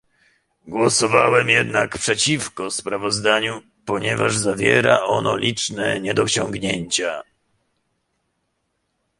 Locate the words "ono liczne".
5.03-6.01